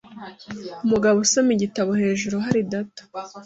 [0.85, 3.01] Umugabo usoma igitabo hejuru hari data.